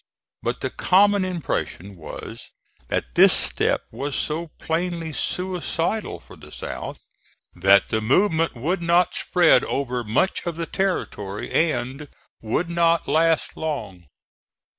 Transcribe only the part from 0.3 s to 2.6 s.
But the common impression was